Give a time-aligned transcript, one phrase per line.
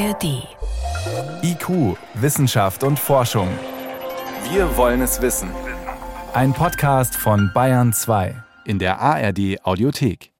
[0.00, 0.48] ARD.
[1.42, 3.48] IQ, Wissenschaft und Forschung.
[4.50, 5.50] Wir wollen es wissen.
[6.32, 8.34] Ein Podcast von Bayern 2
[8.64, 10.32] in der ARD Audiothek.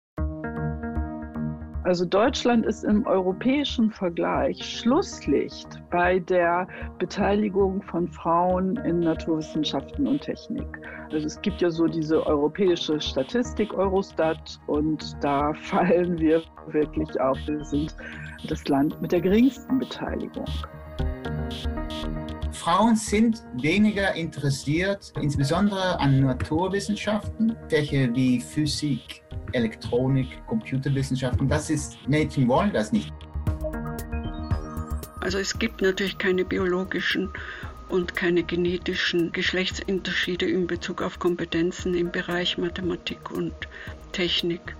[1.85, 6.67] Also Deutschland ist im europäischen Vergleich Schlusslicht bei der
[6.99, 10.69] Beteiligung von Frauen in Naturwissenschaften und Technik.
[11.13, 17.37] Also es gibt ja so diese europäische Statistik Eurostat und da fallen wir wirklich auf.
[17.47, 17.95] Wir sind
[18.49, 20.47] das Land mit der geringsten Beteiligung.
[22.53, 29.23] Frauen sind weniger interessiert, insbesondere an Naturwissenschaften, Fächer wie Physik,
[29.53, 31.49] Elektronik, Computerwissenschaften.
[31.49, 33.13] Das ist, Mädchen wollen das nicht.
[35.21, 37.31] Also es gibt natürlich keine biologischen
[37.89, 43.55] und keine genetischen Geschlechtsunterschiede in Bezug auf Kompetenzen im Bereich Mathematik und
[44.13, 44.77] Technik.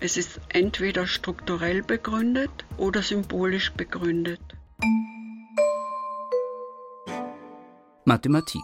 [0.00, 4.40] Es ist entweder strukturell begründet oder symbolisch begründet.
[8.04, 8.62] Mathematik.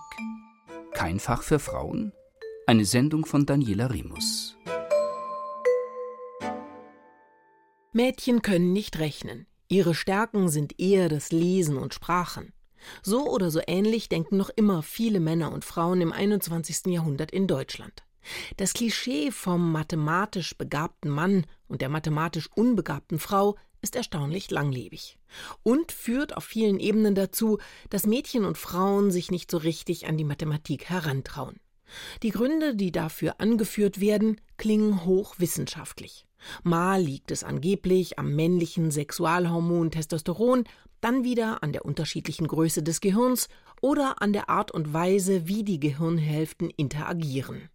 [0.93, 2.13] Kein Fach für Frauen?
[2.69, 4.57] Eine Sendung von Daniela Remus.
[7.93, 9.48] Mädchen können nicht rechnen.
[9.69, 12.53] Ihre Stärken sind eher das Lesen und Sprachen.
[13.03, 16.93] So oder so ähnlich denken noch immer viele Männer und Frauen im 21.
[16.93, 18.05] Jahrhundert in Deutschland.
[18.56, 25.19] Das Klischee vom mathematisch begabten Mann und der mathematisch unbegabten Frau ist erstaunlich langlebig
[25.62, 27.58] und führt auf vielen Ebenen dazu,
[27.91, 31.61] dass Mädchen und Frauen sich nicht so richtig an die Mathematik herantrauen.
[32.22, 36.27] Die Gründe, die dafür angeführt werden, klingen hochwissenschaftlich.
[36.62, 40.64] Mal liegt es angeblich am männlichen Sexualhormon Testosteron,
[41.00, 43.48] dann wieder an der unterschiedlichen Größe des Gehirns
[43.83, 47.69] oder an der Art und Weise, wie die Gehirnhälften interagieren.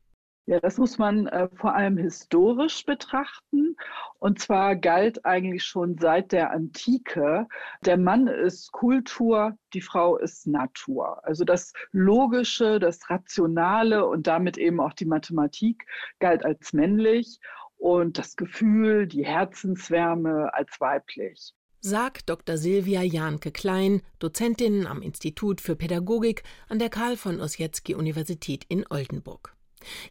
[0.49, 3.75] Ja, das muss man äh, vor allem historisch betrachten.
[4.17, 7.45] Und zwar galt eigentlich schon seit der Antike,
[7.85, 11.23] der Mann ist Kultur, die Frau ist Natur.
[11.23, 15.85] Also das Logische, das Rationale und damit eben auch die Mathematik
[16.17, 17.39] galt als männlich
[17.77, 22.57] und das Gefühl, die Herzenswärme als weiblich sagt Dr.
[22.57, 28.85] Silvia Janke Klein, Dozentin am Institut für Pädagogik an der Karl von Ossietzky Universität in
[28.89, 29.55] Oldenburg.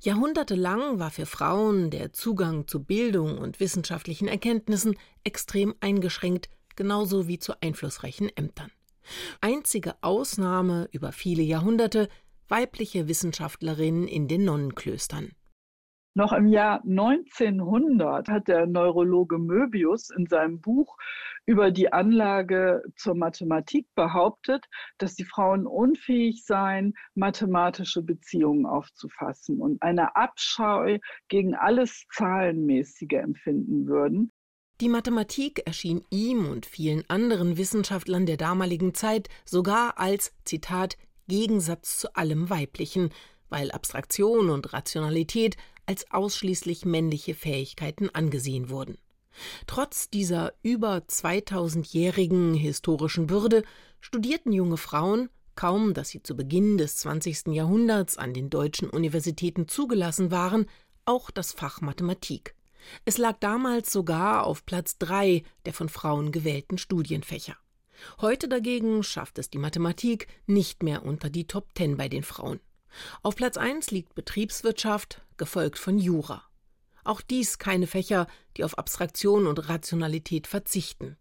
[0.00, 7.38] Jahrhundertelang war für Frauen der Zugang zu Bildung und wissenschaftlichen Erkenntnissen extrem eingeschränkt, genauso wie
[7.38, 8.70] zu einflussreichen Ämtern.
[9.40, 12.08] Einzige Ausnahme über viele Jahrhunderte
[12.48, 15.32] weibliche Wissenschaftlerinnen in den Nonnenklöstern.
[16.18, 20.96] Noch im Jahr 1900 hat der Neurologe Möbius in seinem Buch
[21.46, 24.66] über die Anlage zur Mathematik behauptet,
[24.98, 33.86] dass die Frauen unfähig seien, mathematische Beziehungen aufzufassen und eine Abscheu gegen alles Zahlenmäßige empfinden
[33.86, 34.32] würden.
[34.80, 41.98] Die Mathematik erschien ihm und vielen anderen Wissenschaftlern der damaligen Zeit sogar als, Zitat, Gegensatz
[41.98, 43.10] zu allem Weiblichen,
[43.48, 48.98] weil Abstraktion und Rationalität als ausschließlich männliche Fähigkeiten angesehen wurden.
[49.66, 53.62] Trotz dieser über 2000-jährigen historischen Bürde
[54.00, 57.48] studierten junge Frauen, kaum dass sie zu Beginn des 20.
[57.48, 60.66] Jahrhunderts an den deutschen Universitäten zugelassen waren,
[61.04, 62.54] auch das Fach Mathematik.
[63.04, 67.56] Es lag damals sogar auf Platz drei der von Frauen gewählten Studienfächer.
[68.20, 72.60] Heute dagegen schafft es die Mathematik nicht mehr unter die Top Ten bei den Frauen.
[73.22, 76.42] Auf Platz 1 liegt Betriebswirtschaft, gefolgt von Jura.
[77.04, 78.26] Auch dies keine Fächer,
[78.56, 81.16] die auf Abstraktion und Rationalität verzichten.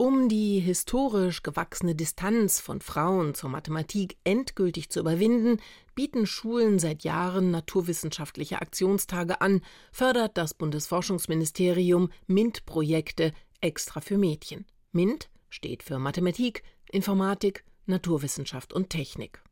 [0.00, 5.60] Um die historisch gewachsene Distanz von Frauen zur Mathematik endgültig zu überwinden,
[5.96, 14.66] bieten Schulen seit Jahren naturwissenschaftliche Aktionstage an, fördert das Bundesforschungsministerium MINT-Projekte extra für Mädchen.
[14.92, 19.42] MINT steht für Mathematik, Informatik, Naturwissenschaft und Technik.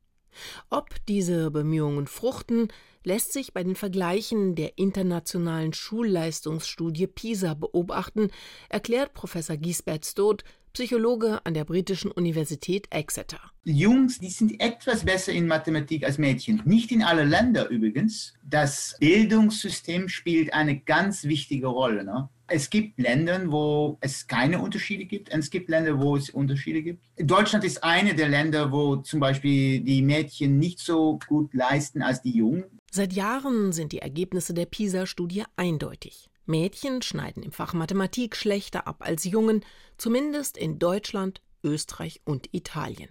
[0.70, 2.68] Ob diese Bemühungen fruchten,
[3.04, 8.30] lässt sich bei den Vergleichen der internationalen Schulleistungsstudie PISA beobachten,
[8.68, 13.40] erklärt Professor Giesbert Stott, Psychologe an der britischen Universität Exeter.
[13.64, 16.60] Jungs, die sind etwas besser in Mathematik als Mädchen.
[16.66, 18.34] Nicht in alle Länder übrigens.
[18.44, 22.04] Das Bildungssystem spielt eine ganz wichtige Rolle.
[22.04, 22.28] Ne?
[22.48, 26.82] Es gibt Länder, wo es keine Unterschiede gibt und es gibt Länder, wo es Unterschiede
[26.82, 27.02] gibt.
[27.18, 32.22] Deutschland ist eine der Länder, wo zum Beispiel die Mädchen nicht so gut leisten als
[32.22, 32.64] die Jungen.
[32.90, 36.30] Seit Jahren sind die Ergebnisse der PISA-Studie eindeutig.
[36.46, 39.64] Mädchen schneiden im Fach Mathematik schlechter ab als Jungen,
[39.98, 43.10] zumindest in Deutschland, Österreich und Italien.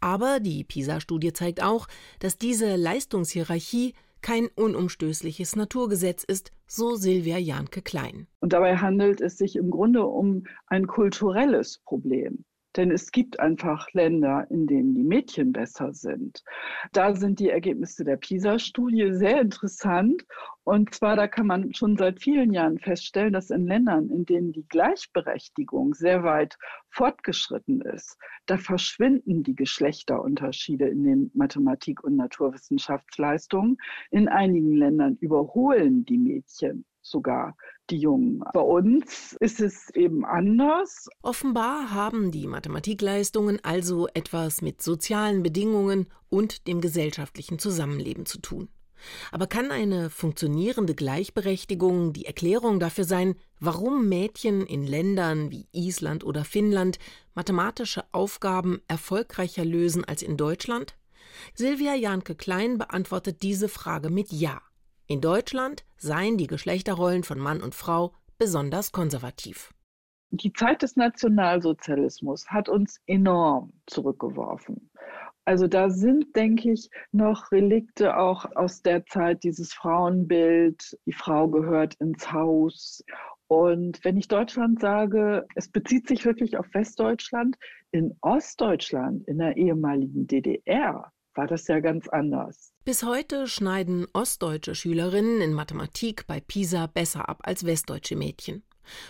[0.00, 1.86] Aber die PISA-Studie zeigt auch,
[2.18, 8.26] dass diese Leistungshierarchie kein unumstößliches Naturgesetz ist, so Silvia Janke Klein.
[8.40, 12.44] Und dabei handelt es sich im Grunde um ein kulturelles Problem.
[12.76, 16.42] Denn es gibt einfach Länder, in denen die Mädchen besser sind.
[16.92, 20.24] Da sind die Ergebnisse der PISA-Studie sehr interessant.
[20.64, 24.52] Und zwar, da kann man schon seit vielen Jahren feststellen, dass in Ländern, in denen
[24.52, 26.56] die Gleichberechtigung sehr weit
[26.88, 28.16] fortgeschritten ist,
[28.46, 33.76] da verschwinden die Geschlechterunterschiede in den Mathematik- und Naturwissenschaftsleistungen.
[34.10, 37.56] In einigen Ländern überholen die Mädchen sogar
[37.92, 38.42] die Jungen.
[38.52, 41.08] Bei uns ist es eben anders.
[41.22, 48.68] Offenbar haben die Mathematikleistungen also etwas mit sozialen Bedingungen und dem gesellschaftlichen Zusammenleben zu tun.
[49.30, 56.24] Aber kann eine funktionierende Gleichberechtigung die Erklärung dafür sein, warum Mädchen in Ländern wie Island
[56.24, 56.98] oder Finnland
[57.34, 60.96] mathematische Aufgaben erfolgreicher lösen als in Deutschland?
[61.54, 64.60] Silvia Janke Klein beantwortet diese Frage mit Ja.
[65.12, 69.74] In Deutschland seien die Geschlechterrollen von Mann und Frau besonders konservativ.
[70.30, 74.90] Die Zeit des Nationalsozialismus hat uns enorm zurückgeworfen.
[75.44, 81.46] Also da sind, denke ich, noch Relikte auch aus der Zeit, dieses Frauenbild, die Frau
[81.46, 83.04] gehört ins Haus.
[83.48, 87.58] Und wenn ich Deutschland sage, es bezieht sich wirklich auf Westdeutschland.
[87.90, 92.71] In Ostdeutschland, in der ehemaligen DDR, war das ja ganz anders.
[92.84, 98.64] Bis heute schneiden ostdeutsche Schülerinnen in Mathematik bei PISA besser ab als westdeutsche Mädchen.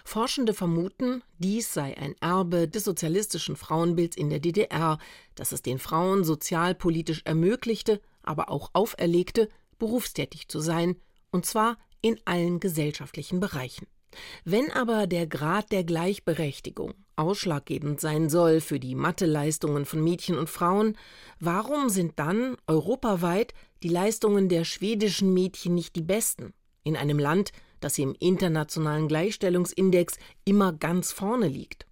[0.05, 4.99] Forschende vermuten, dies sei ein Erbe des sozialistischen Frauenbilds in der DDR,
[5.35, 9.49] das es den Frauen sozialpolitisch ermöglichte, aber auch auferlegte,
[9.79, 10.97] berufstätig zu sein,
[11.31, 13.87] und zwar in allen gesellschaftlichen Bereichen.
[14.45, 20.51] Wenn aber der Grad der Gleichberechtigung ausschlaggebend sein soll für die Matheleistungen von Mädchen und
[20.51, 20.97] Frauen,
[21.41, 26.53] warum sind dann europaweit die Leistungen der schwedischen Mädchen nicht die besten,
[26.85, 31.87] in einem Land, das im internationalen Gleichstellungsindex immer ganz vorne liegt?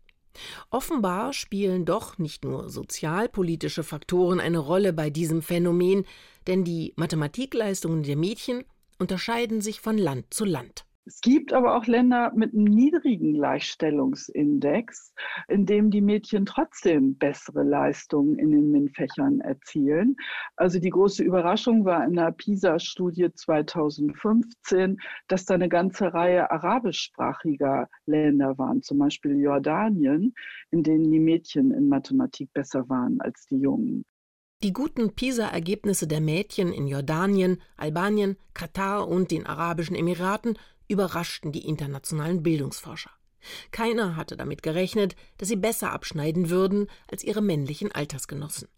[0.71, 6.05] Offenbar spielen doch nicht nur sozialpolitische Faktoren eine Rolle bei diesem Phänomen,
[6.47, 8.65] denn die Mathematikleistungen der Mädchen
[8.99, 10.85] unterscheiden sich von Land zu Land.
[11.07, 15.15] Es gibt aber auch Länder mit einem niedrigen Gleichstellungsindex,
[15.49, 20.17] in dem die Mädchen trotzdem bessere Leistungen in den MINT-Fächern erzielen.
[20.57, 27.89] Also die große Überraschung war in der PISA-Studie 2015, dass da eine ganze Reihe arabischsprachiger
[28.05, 30.35] Länder waren, zum Beispiel Jordanien,
[30.71, 34.05] in denen die Mädchen in Mathematik besser waren als die Jungen.
[34.63, 40.59] Die guten PISA-Ergebnisse der Mädchen in Jordanien, Albanien, Katar und den Arabischen Emiraten
[40.91, 43.11] überraschten die internationalen Bildungsforscher.
[43.71, 48.69] Keiner hatte damit gerechnet, dass sie besser abschneiden würden als ihre männlichen Altersgenossen.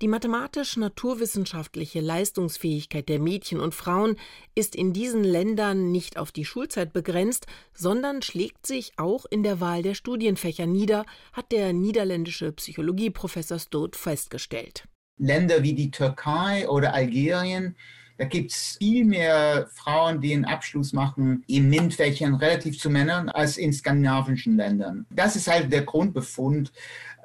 [0.00, 4.16] Die mathematisch-naturwissenschaftliche Leistungsfähigkeit der Mädchen und Frauen
[4.54, 9.60] ist in diesen Ländern nicht auf die Schulzeit begrenzt, sondern schlägt sich auch in der
[9.60, 11.04] Wahl der Studienfächer nieder,
[11.34, 14.88] hat der niederländische Psychologieprofessor Stoth festgestellt.
[15.18, 17.76] Länder wie die Türkei oder Algerien
[18.20, 23.30] da gibt es viel mehr Frauen, die einen Abschluss machen in MINT-Fächern relativ zu Männern
[23.30, 25.06] als in skandinavischen Ländern.
[25.08, 26.70] Das ist halt der Grundbefund.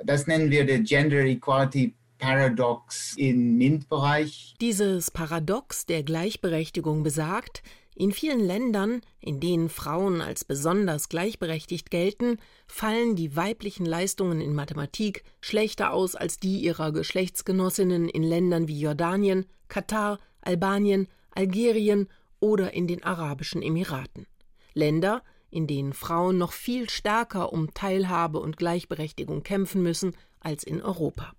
[0.05, 4.55] Das nennen wir der Gender Equality Paradox im MINT-Bereich.
[4.61, 7.61] Dieses Paradox der Gleichberechtigung besagt,
[7.93, 14.53] in vielen Ländern, in denen Frauen als besonders gleichberechtigt gelten, fallen die weiblichen Leistungen in
[14.53, 22.07] Mathematik schlechter aus als die ihrer Geschlechtsgenossinnen in Ländern wie Jordanien, Katar, Albanien, Algerien
[22.39, 24.27] oder in den Arabischen Emiraten.
[24.73, 30.81] Länder, in denen Frauen noch viel stärker um Teilhabe und Gleichberechtigung kämpfen müssen als in
[30.81, 31.33] Europa.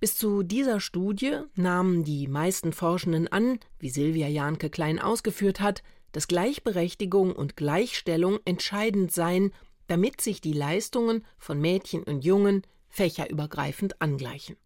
[0.00, 5.82] Bis zu dieser Studie nahmen die meisten Forschenden an, wie Silvia Janke Klein ausgeführt hat,
[6.12, 9.52] dass Gleichberechtigung und Gleichstellung entscheidend seien,
[9.86, 14.56] damit sich die Leistungen von Mädchen und Jungen fächerübergreifend angleichen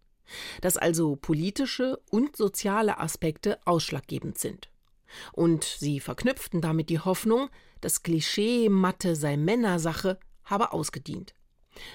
[0.60, 4.70] dass also politische und soziale Aspekte ausschlaggebend sind.
[5.32, 7.48] Und sie verknüpften damit die Hoffnung,
[7.80, 11.34] das Klischee Mathe sei Männersache habe ausgedient.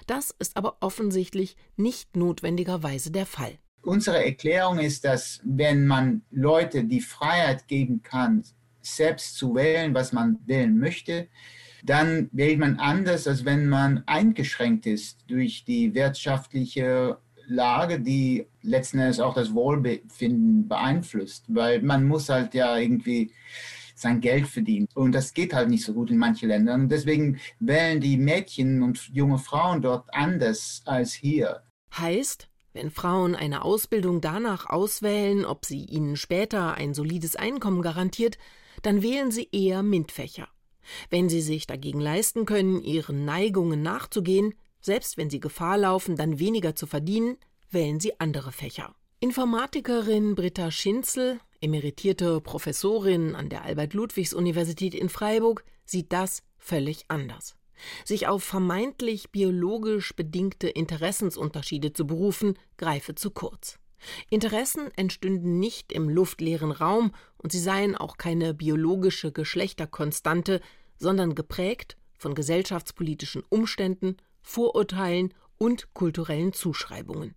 [0.08, 3.58] Das ist aber offensichtlich nicht notwendigerweise der Fall.
[3.82, 8.44] Unsere Erklärung ist, dass wenn man Leute die Freiheit geben kann,
[8.82, 11.28] selbst zu wählen, was man wählen möchte,
[11.84, 19.00] dann wählt man anders, als wenn man eingeschränkt ist durch die wirtschaftliche Lage, die letzten
[19.00, 23.32] Endes auch das Wohlbefinden beeinflusst, weil man muss halt ja irgendwie
[23.96, 24.88] sein Geld verdienen.
[24.94, 26.82] Und das geht halt nicht so gut in manchen Ländern.
[26.82, 31.64] Und deswegen wählen die Mädchen und junge Frauen dort anders als hier.
[31.98, 38.38] Heißt, wenn Frauen eine Ausbildung danach auswählen, ob sie ihnen später ein solides Einkommen garantiert,
[38.84, 40.48] dann wählen sie eher MINT-Fächer.
[41.10, 46.40] Wenn sie sich dagegen leisten können, ihren Neigungen nachzugehen, selbst wenn sie Gefahr laufen, dann
[46.40, 47.38] weniger zu verdienen,
[47.70, 48.96] wählen sie andere Fächer.
[49.20, 57.56] Informatikerin Britta Schinzel, emeritierte Professorin an der Albert-Ludwigs-Universität in Freiburg, sieht das völlig anders.
[58.06, 63.80] Sich auf vermeintlich biologisch bedingte Interessensunterschiede zu berufen, greife zu kurz.
[64.30, 70.62] Interessen entstünden nicht im luftleeren Raum und sie seien auch keine biologische Geschlechterkonstante,
[70.98, 77.36] sondern geprägt von gesellschaftspolitischen Umständen, Vorurteilen und kulturellen Zuschreibungen.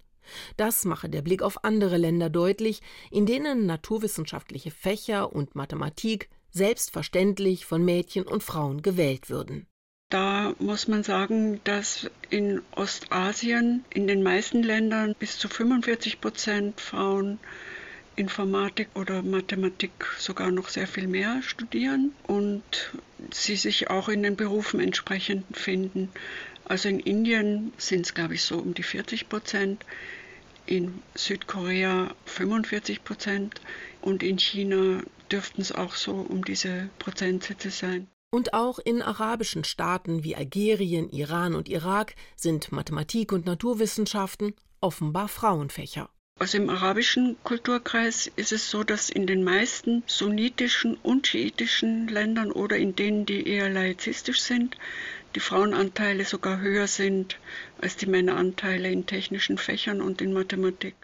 [0.57, 7.67] Das mache der Blick auf andere Länder deutlich, in denen naturwissenschaftliche Fächer und Mathematik selbstverständlich
[7.67, 9.67] von Mädchen und Frauen gewählt würden.
[10.11, 16.81] Da muss man sagen, dass in Ostasien in den meisten Ländern bis zu 45 Prozent
[16.81, 17.41] Frauen
[18.17, 22.63] Informatik oder Mathematik sogar noch sehr viel mehr studieren und
[23.31, 26.11] sie sich auch in den Berufen entsprechend finden.
[26.71, 29.85] Also in Indien sind es, glaube ich, so um die 40 Prozent,
[30.67, 33.61] in Südkorea 45 Prozent
[34.03, 38.07] und in China dürften es auch so um diese Prozentsätze sein.
[38.31, 45.27] Und auch in arabischen Staaten wie Algerien, Iran und Irak sind Mathematik und Naturwissenschaften offenbar
[45.27, 46.09] Frauenfächer.
[46.39, 52.51] Also im arabischen Kulturkreis ist es so, dass in den meisten sunnitischen und schiitischen Ländern
[52.51, 54.79] oder in denen, die eher laizistisch sind,
[55.35, 57.39] die Frauenanteile sogar höher sind
[57.81, 60.95] als die Männeranteile in technischen Fächern und in Mathematik.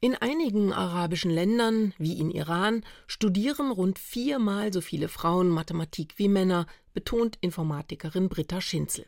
[0.00, 6.28] In einigen arabischen Ländern, wie in Iran, studieren rund viermal so viele Frauen Mathematik wie
[6.28, 9.06] Männer, betont Informatikerin Britta Schinzel.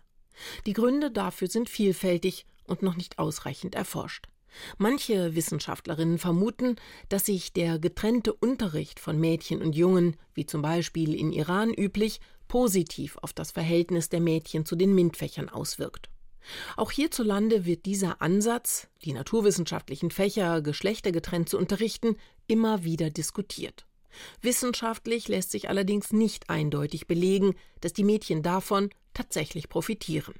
[0.67, 4.29] Die Gründe dafür sind vielfältig und noch nicht ausreichend erforscht.
[4.79, 6.77] Manche Wissenschaftlerinnen vermuten,
[7.09, 12.21] dass sich der getrennte Unterricht von Mädchen und Jungen, wie zum Beispiel in Iran üblich,
[12.49, 16.11] positiv auf das Verhältnis der Mädchen zu den MINT-Fächern auswirkt.
[16.77, 23.87] Auch hierzulande wird dieser Ansatz, die naturwissenschaftlichen Fächer geschlechtergetrennt zu unterrichten, immer wieder diskutiert.
[24.41, 30.35] Wissenschaftlich lässt sich allerdings nicht eindeutig belegen, dass die Mädchen davon tatsächlich profitieren.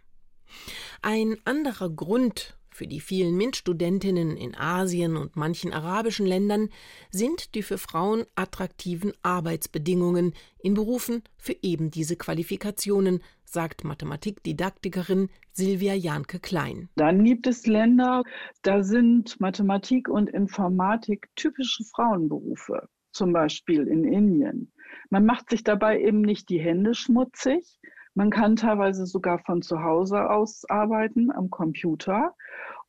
[1.03, 6.69] Ein anderer Grund für die vielen MINT-Studentinnen in Asien und manchen arabischen Ländern
[7.11, 10.33] sind die für Frauen attraktiven Arbeitsbedingungen
[10.63, 16.89] in Berufen für eben diese Qualifikationen, sagt Mathematikdidaktikerin Silvia Janke Klein.
[16.95, 18.23] Dann gibt es Länder,
[18.63, 24.73] da sind Mathematik und Informatik typische Frauenberufe, zum Beispiel in Indien.
[25.11, 27.81] Man macht sich dabei eben nicht die Hände schmutzig,
[28.19, 32.35] man kann teilweise sogar von zu Hause aus arbeiten am Computer.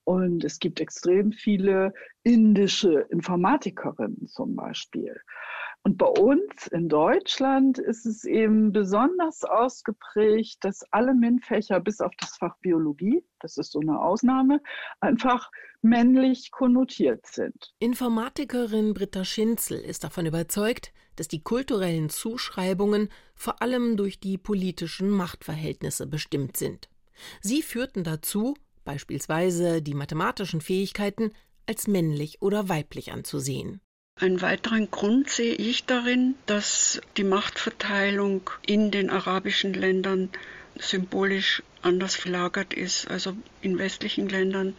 [0.03, 1.93] Und es gibt extrem viele
[2.23, 5.21] indische Informatikerinnen zum Beispiel.
[5.83, 12.11] Und bei uns in Deutschland ist es eben besonders ausgeprägt, dass alle MINT-Fächer bis auf
[12.19, 14.61] das Fach Biologie, das ist so eine Ausnahme,
[14.99, 15.49] einfach
[15.81, 17.73] männlich konnotiert sind.
[17.79, 25.09] Informatikerin Britta Schinzel ist davon überzeugt, dass die kulturellen Zuschreibungen vor allem durch die politischen
[25.09, 26.89] Machtverhältnisse bestimmt sind.
[27.41, 31.31] Sie führten dazu, beispielsweise die mathematischen Fähigkeiten
[31.65, 33.81] als männlich oder weiblich anzusehen.
[34.21, 40.29] Einen weiteren Grund sehe ich darin, dass die Machtverteilung in den arabischen Ländern
[40.77, 43.09] symbolisch anders verlagert ist.
[43.09, 44.75] Also in westlichen Ländern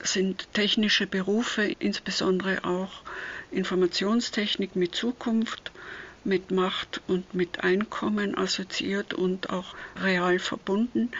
[0.00, 3.02] sind technische Berufe, insbesondere auch
[3.50, 5.72] Informationstechnik mit Zukunft,
[6.24, 11.12] mit Macht und mit Einkommen assoziiert und auch real verbunden,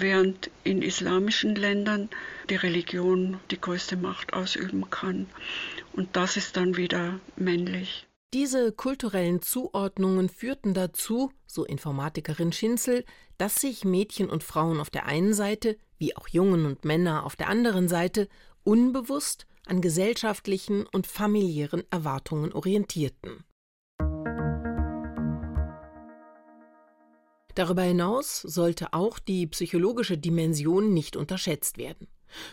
[0.00, 2.08] während in islamischen Ländern
[2.50, 5.26] die Religion die größte Macht ausüben kann.
[5.92, 8.06] Und das ist dann wieder männlich.
[8.34, 13.04] Diese kulturellen Zuordnungen führten dazu, so Informatikerin Schinzel,
[13.38, 17.36] dass sich Mädchen und Frauen auf der einen Seite, wie auch Jungen und Männer auf
[17.36, 18.28] der anderen Seite,
[18.64, 23.44] unbewusst an gesellschaftlichen und familiären Erwartungen orientierten.
[27.58, 32.06] Darüber hinaus sollte auch die psychologische Dimension nicht unterschätzt werden.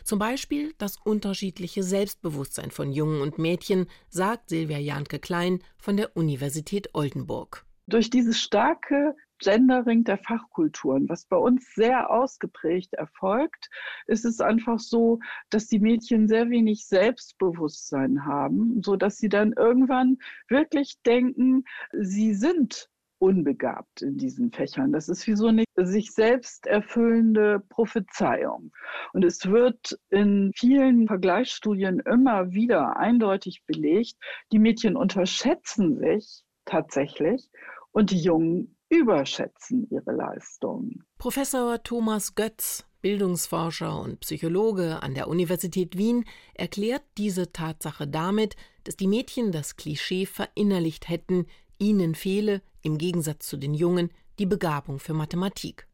[0.03, 6.17] Zum Beispiel das unterschiedliche Selbstbewusstsein von Jungen und Mädchen, sagt Silvia Janke Klein von der
[6.17, 7.67] Universität Oldenburg.
[7.85, 13.69] Durch dieses starke Gendering der Fachkulturen, was bei uns sehr ausgeprägt erfolgt,
[14.07, 15.19] ist es einfach so,
[15.51, 22.33] dass die Mädchen sehr wenig Selbstbewusstsein haben, so dass sie dann irgendwann wirklich denken, sie
[22.33, 24.91] sind unbegabt in diesen Fächern.
[24.91, 28.71] Das ist wie so eine sich selbst erfüllende Prophezeiung.
[29.13, 34.15] Und es wird in vielen Vergleichsstudien immer wieder eindeutig belegt,
[34.51, 37.49] die Mädchen unterschätzen sich tatsächlich
[37.91, 41.03] und die Jungen überschätzen ihre Leistungen.
[41.17, 48.95] Professor Thomas Götz, Bildungsforscher und Psychologe an der Universität Wien, erklärt diese Tatsache damit, dass
[48.95, 54.99] die Mädchen das Klischee verinnerlicht hätten, ihnen fehle, im Gegensatz zu den Jungen, die Begabung
[54.99, 55.87] für Mathematik.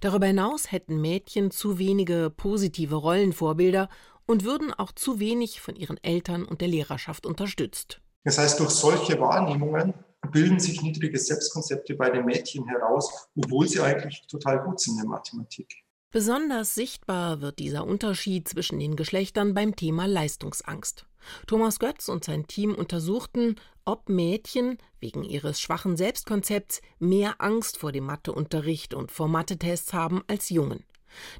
[0.00, 3.88] Darüber hinaus hätten Mädchen zu wenige positive Rollenvorbilder
[4.26, 8.00] und würden auch zu wenig von ihren Eltern und der Lehrerschaft unterstützt.
[8.24, 9.94] Das heißt, durch solche Wahrnehmungen
[10.32, 15.08] bilden sich niedrige Selbstkonzepte bei den Mädchen heraus, obwohl sie eigentlich total gut sind in
[15.08, 15.84] Mathematik.
[16.10, 21.06] Besonders sichtbar wird dieser Unterschied zwischen den Geschlechtern beim Thema Leistungsangst.
[21.46, 27.92] Thomas Götz und sein Team untersuchten, ob Mädchen wegen ihres schwachen Selbstkonzepts mehr Angst vor
[27.92, 30.84] dem Matheunterricht und vor Mathetests haben als Jungen.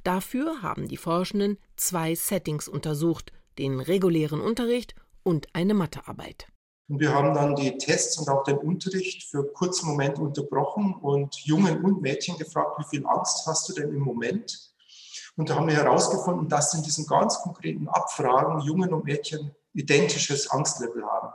[0.05, 6.47] Dafür haben die Forschenden zwei Settings untersucht, den regulären Unterricht und eine Mathearbeit.
[6.88, 10.95] Und wir haben dann die Tests und auch den Unterricht für einen kurzen Moment unterbrochen
[10.95, 14.73] und Jungen und Mädchen gefragt, wie viel Angst hast du denn im Moment?
[15.37, 20.49] Und da haben wir herausgefunden, dass in diesen ganz konkreten Abfragen Jungen und Mädchen identisches
[20.49, 21.33] Angstlevel haben.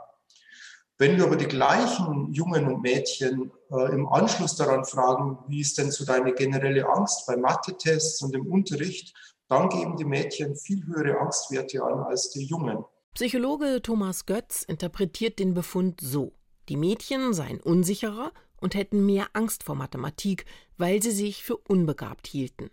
[1.02, 5.76] Wenn wir aber die gleichen Jungen und Mädchen äh, im Anschluss daran fragen, wie ist
[5.76, 9.12] denn so deine generelle Angst bei Mathe-Tests und im Unterricht,
[9.48, 12.84] dann geben die Mädchen viel höhere Angstwerte an als die Jungen.
[13.14, 16.34] Psychologe Thomas Götz interpretiert den Befund so:
[16.68, 18.30] Die Mädchen seien unsicherer
[18.60, 20.44] und hätten mehr Angst vor Mathematik,
[20.78, 22.70] weil sie sich für unbegabt hielten.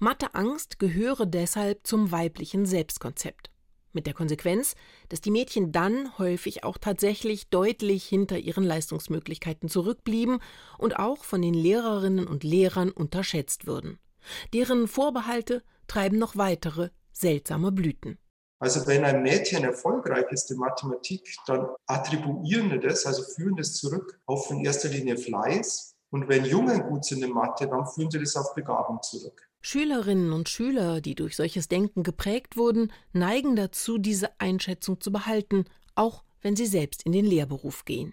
[0.00, 3.53] Matheangst gehöre deshalb zum weiblichen Selbstkonzept.
[3.94, 4.74] Mit der Konsequenz,
[5.08, 10.40] dass die Mädchen dann häufig auch tatsächlich deutlich hinter ihren Leistungsmöglichkeiten zurückblieben
[10.78, 14.00] und auch von den Lehrerinnen und Lehrern unterschätzt würden.
[14.52, 18.18] Deren Vorbehalte treiben noch weitere seltsame Blüten.
[18.58, 23.74] Also wenn ein Mädchen erfolgreich ist in Mathematik, dann attribuieren wir das, also führen das
[23.74, 25.94] zurück auf in erster Linie Fleiß.
[26.10, 29.48] Und wenn Jungen gut sind in Mathe, dann führen sie das auf Begabung zurück.
[29.66, 35.64] Schülerinnen und Schüler, die durch solches Denken geprägt wurden, neigen dazu, diese Einschätzung zu behalten,
[35.94, 38.12] auch wenn sie selbst in den Lehrberuf gehen.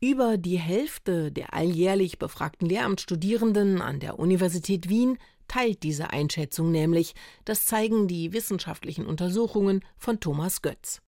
[0.00, 7.14] Über die Hälfte der alljährlich befragten Lehramtsstudierenden an der Universität Wien teilt diese Einschätzung nämlich,
[7.44, 11.00] das zeigen die wissenschaftlichen Untersuchungen von Thomas Götz.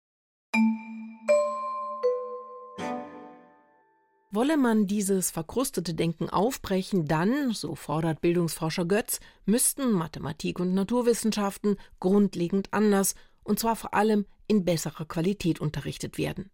[4.33, 11.77] Wolle man dieses verkrustete Denken aufbrechen, dann, so fordert Bildungsforscher Götz, müssten Mathematik und Naturwissenschaften
[11.99, 16.51] grundlegend anders, und zwar vor allem in besserer Qualität unterrichtet werden.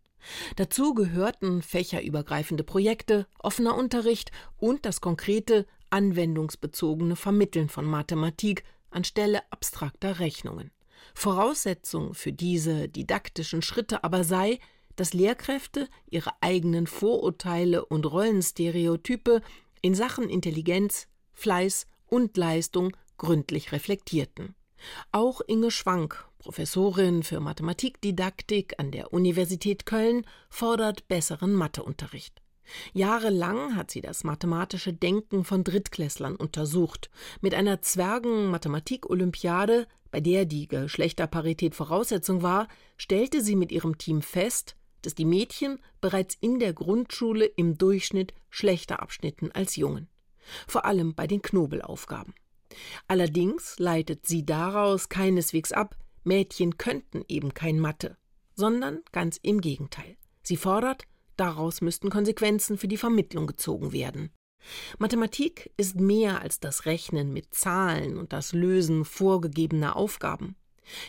[0.56, 10.18] Dazu gehörten fächerübergreifende Projekte, offener Unterricht und das konkrete, anwendungsbezogene Vermitteln von Mathematik anstelle abstrakter
[10.18, 10.70] Rechnungen.
[11.14, 14.58] Voraussetzung für diese didaktischen Schritte aber sei,
[14.96, 19.40] dass Lehrkräfte ihre eigenen Vorurteile und Rollenstereotype
[19.82, 24.54] in Sachen Intelligenz, Fleiß und Leistung gründlich reflektierten.
[25.12, 32.40] Auch Inge Schwank, Professorin für Mathematikdidaktik an der Universität Köln, fordert besseren Matheunterricht.
[32.92, 37.10] Jahrelang hat sie das mathematische Denken von Drittklässlern untersucht.
[37.40, 44.76] Mit einer Zwergen-Mathematik-Olympiade, bei der die Geschlechterparität Voraussetzung war, stellte sie mit ihrem Team fest,
[45.02, 50.08] dass die Mädchen bereits in der Grundschule im Durchschnitt schlechter abschnitten als Jungen.
[50.66, 52.34] Vor allem bei den Knobelaufgaben.
[53.08, 58.16] Allerdings leitet sie daraus keineswegs ab, Mädchen könnten eben kein Mathe,
[58.54, 60.16] sondern ganz im Gegenteil.
[60.42, 61.06] Sie fordert,
[61.36, 64.30] Daraus müssten Konsequenzen für die Vermittlung gezogen werden.
[64.98, 70.56] Mathematik ist mehr als das Rechnen mit Zahlen und das Lösen vorgegebener Aufgaben.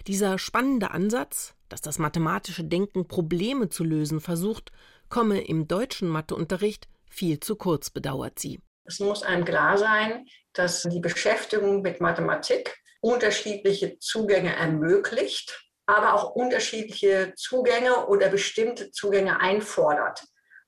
[0.05, 4.71] Dieser spannende Ansatz, dass das mathematische Denken Probleme zu lösen versucht,
[5.09, 8.59] komme im deutschen Matheunterricht viel zu kurz, bedauert sie.
[8.85, 16.35] Es muss einem klar sein, dass die Beschäftigung mit Mathematik unterschiedliche Zugänge ermöglicht aber auch
[16.35, 20.23] unterschiedliche Zugänge oder bestimmte Zugänge einfordert.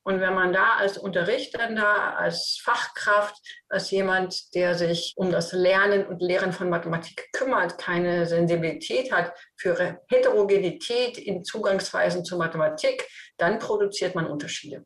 [0.10, 3.36] Und wenn man da als Unterrichtender, als Fachkraft,
[3.68, 9.34] als jemand, der sich um das Lernen und Lehren von Mathematik kümmert, keine Sensibilität hat
[9.56, 14.84] für Heterogenität in Zugangsweisen zur Mathematik, dann produziert man Unterschiede.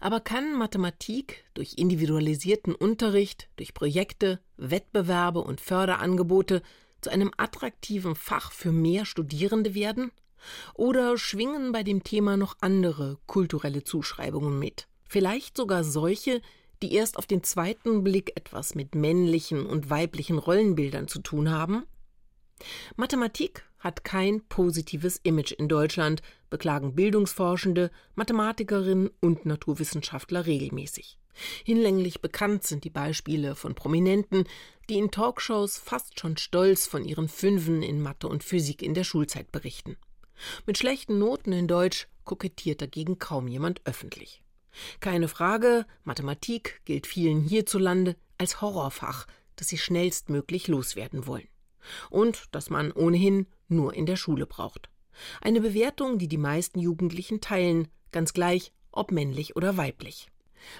[0.00, 6.62] Aber kann Mathematik durch individualisierten Unterricht, durch Projekte, Wettbewerbe und Förderangebote
[7.00, 10.10] zu einem attraktiven Fach für mehr Studierende werden?
[10.74, 14.88] Oder schwingen bei dem Thema noch andere kulturelle Zuschreibungen mit?
[15.08, 16.40] Vielleicht sogar solche,
[16.82, 21.84] die erst auf den zweiten Blick etwas mit männlichen und weiblichen Rollenbildern zu tun haben?
[22.96, 31.18] Mathematik hat kein positives Image in Deutschland, beklagen Bildungsforschende, Mathematikerinnen und Naturwissenschaftler regelmäßig.
[31.64, 34.44] Hinlänglich bekannt sind die Beispiele von Prominenten,
[34.88, 39.04] die in Talkshows fast schon stolz von ihren Fünfen in Mathe und Physik in der
[39.04, 39.96] Schulzeit berichten.
[40.66, 44.42] Mit schlechten Noten in Deutsch kokettiert dagegen kaum jemand öffentlich.
[45.00, 51.48] Keine Frage, Mathematik gilt vielen hierzulande als Horrorfach, das sie schnellstmöglich loswerden wollen.
[52.10, 54.90] Und das man ohnehin nur in der Schule braucht.
[55.40, 60.28] Eine Bewertung, die die meisten Jugendlichen teilen, ganz gleich, ob männlich oder weiblich.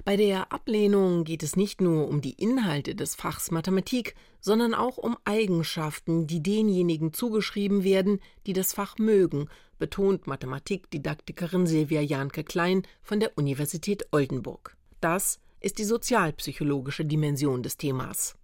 [0.05, 4.97] Bei der Ablehnung geht es nicht nur um die Inhalte des Fachs Mathematik, sondern auch
[4.97, 12.83] um Eigenschaften, die denjenigen zugeschrieben werden, die das Fach mögen, betont Mathematikdidaktikerin Silvia Janke Klein
[13.03, 14.77] von der Universität Oldenburg.
[15.01, 18.37] Das ist die sozialpsychologische Dimension des Themas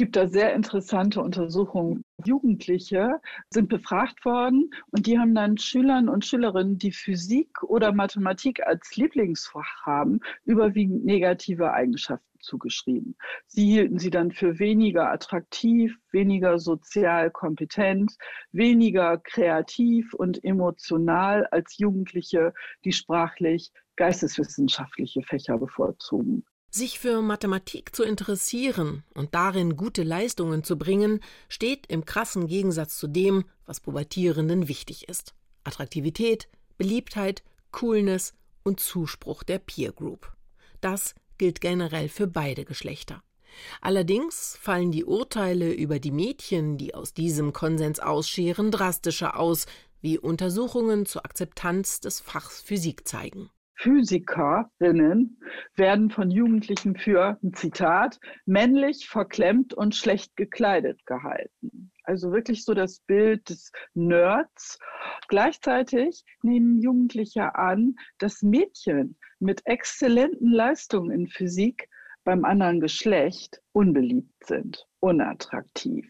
[0.00, 2.02] gibt da sehr interessante Untersuchungen.
[2.26, 8.66] Jugendliche sind befragt worden und die haben dann Schülern und Schülerinnen, die Physik oder Mathematik
[8.66, 13.16] als Lieblingsfach haben, überwiegend negative Eigenschaften zugeschrieben.
[13.46, 18.16] Sie hielten sie dann für weniger attraktiv, weniger sozial kompetent,
[18.52, 22.52] weniger kreativ und emotional als Jugendliche,
[22.84, 26.44] die sprachlich geisteswissenschaftliche Fächer bevorzugen.
[26.72, 32.96] Sich für Mathematik zu interessieren und darin gute Leistungen zu bringen, steht im krassen Gegensatz
[32.96, 35.34] zu dem, was Pubertierenden wichtig ist.
[35.64, 40.32] Attraktivität, Beliebtheit, Coolness und Zuspruch der Peer Group.
[40.80, 43.24] Das gilt generell für beide Geschlechter.
[43.80, 49.66] Allerdings fallen die Urteile über die Mädchen, die aus diesem Konsens ausscheren, drastischer aus,
[50.00, 53.50] wie Untersuchungen zur Akzeptanz des Fachs Physik zeigen.
[53.80, 55.40] Physikerinnen
[55.74, 61.90] werden von Jugendlichen für, ein Zitat, männlich, verklemmt und schlecht gekleidet gehalten.
[62.04, 64.78] Also wirklich so das Bild des Nerds.
[65.28, 71.88] Gleichzeitig nehmen Jugendliche an, dass Mädchen mit exzellenten Leistungen in Physik
[72.22, 76.06] beim anderen Geschlecht unbeliebt sind, unattraktiv.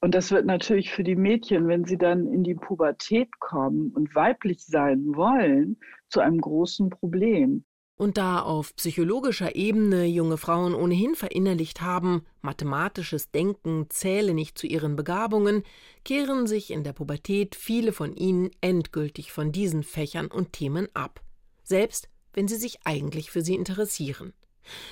[0.00, 4.14] Und das wird natürlich für die Mädchen, wenn sie dann in die Pubertät kommen und
[4.14, 5.76] weiblich sein wollen,
[6.08, 7.64] zu einem großen Problem.
[7.96, 14.66] Und da auf psychologischer Ebene junge Frauen ohnehin verinnerlicht haben, mathematisches Denken zähle nicht zu
[14.66, 15.64] ihren Begabungen,
[16.02, 21.20] kehren sich in der Pubertät viele von ihnen endgültig von diesen Fächern und Themen ab,
[21.62, 24.32] selbst wenn sie sich eigentlich für sie interessieren.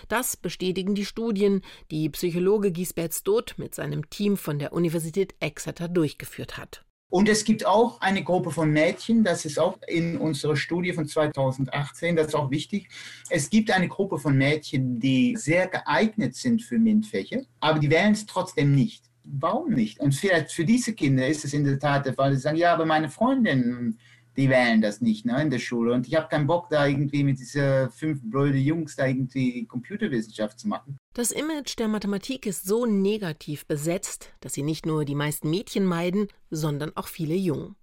[0.09, 5.88] Das bestätigen die Studien, die Psychologe Gisbert Stott mit seinem Team von der Universität Exeter
[5.88, 6.85] durchgeführt hat.
[7.11, 11.07] Und es gibt auch eine Gruppe von Mädchen, das ist auch in unserer Studie von
[11.07, 12.88] 2018, das ist auch wichtig.
[13.31, 18.12] Es gibt eine Gruppe von Mädchen, die sehr geeignet sind für MINT-Fächer, aber die wählen
[18.12, 19.04] es trotzdem nicht.
[19.24, 20.00] Warum nicht?
[20.00, 22.74] Und vielleicht für diese Kinder ist es in der Tat der Fall, sie sagen, ja,
[22.74, 23.98] aber meine Freundin
[24.38, 25.92] die wählen das nicht ne, in der Schule.
[25.92, 30.61] Und ich habe keinen Bock, da irgendwie mit diesen fünf blöden Jungs da irgendwie Computerwissenschaft
[30.61, 30.96] zu machen.
[31.12, 35.85] Das Image der Mathematik ist so negativ besetzt, dass sie nicht nur die meisten Mädchen
[35.85, 37.74] meiden, sondern auch viele Jungen.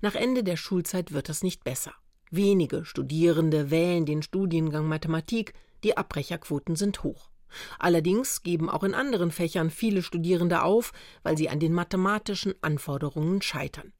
[0.00, 1.92] Nach Ende der Schulzeit wird das nicht besser.
[2.30, 5.52] Wenige Studierende wählen den Studiengang Mathematik,
[5.84, 7.28] die Abbrecherquoten sind hoch.
[7.78, 10.92] Allerdings geben auch in anderen Fächern viele Studierende auf,
[11.22, 13.92] weil sie an den mathematischen Anforderungen scheitern.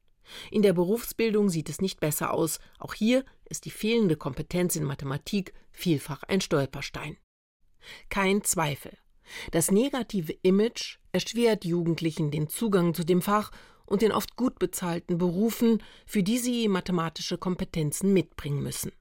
[0.51, 2.59] In der Berufsbildung sieht es nicht besser aus.
[2.77, 7.17] Auch hier ist die fehlende Kompetenz in Mathematik vielfach ein Stolperstein.
[8.09, 8.97] Kein Zweifel.
[9.51, 13.51] Das negative Image erschwert Jugendlichen den Zugang zu dem Fach
[13.85, 18.91] und den oft gut bezahlten Berufen, für die sie mathematische Kompetenzen mitbringen müssen.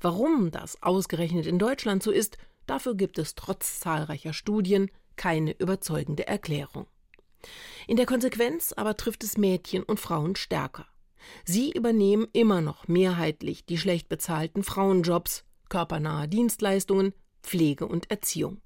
[0.00, 6.26] Warum das ausgerechnet in Deutschland so ist, dafür gibt es trotz zahlreicher Studien keine überzeugende
[6.26, 6.86] Erklärung.
[7.86, 10.86] In der Konsequenz aber trifft es Mädchen und Frauen stärker.
[11.44, 18.60] Sie übernehmen immer noch mehrheitlich die schlecht bezahlten Frauenjobs, körpernahe Dienstleistungen, Pflege und Erziehung.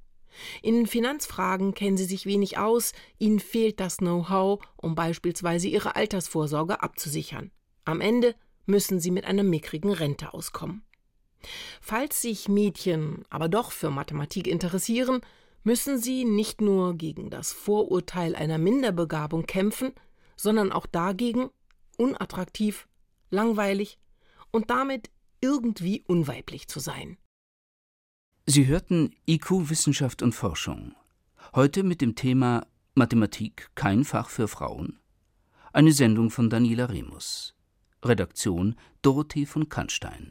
[0.63, 6.83] In Finanzfragen kennen sie sich wenig aus, ihnen fehlt das Know-how, um beispielsweise ihre Altersvorsorge
[6.83, 7.51] abzusichern.
[7.85, 10.83] Am Ende müssen sie mit einer mickrigen Rente auskommen.
[11.81, 15.21] Falls sich Mädchen aber doch für Mathematik interessieren,
[15.65, 19.93] müssen sie nicht nur gegen das Vorurteil einer Minderbegabung kämpfen,
[20.37, 21.51] sondern auch dagegen,
[21.99, 22.89] unattraktiv,
[23.31, 23.99] langweilig
[24.51, 27.17] und damit irgendwie unweiblich zu sein.
[28.47, 30.95] Sie hörten IQ Wissenschaft und Forschung.
[31.55, 34.99] Heute mit dem Thema Mathematik kein Fach für Frauen.
[35.73, 37.55] Eine Sendung von Daniela Remus.
[38.05, 40.31] Redaktion Dorothee von Kannstein.